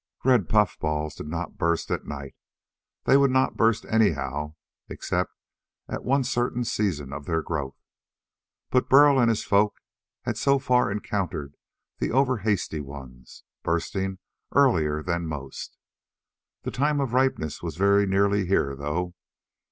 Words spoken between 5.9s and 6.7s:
one certain